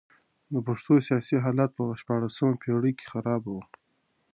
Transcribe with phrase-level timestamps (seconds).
[0.53, 3.53] د پښتنو سیاسي حالت په شپاړلسمه پېړۍ کي خراب و.